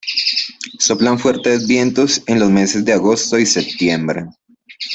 [0.79, 4.25] Soplan fuertes vientos en los meses de agosto y septiembre.